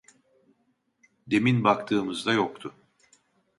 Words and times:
Demin 1.27 1.63
baktığımızda 1.63 2.33
yoktu 2.33 2.73